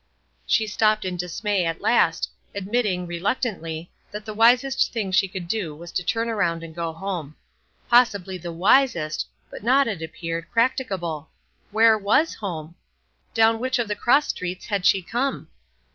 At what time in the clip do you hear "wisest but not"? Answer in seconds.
8.51-9.87